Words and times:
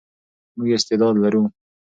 موږ 0.57 0.69
استعداد 0.77 1.15
لرو. 1.23 1.43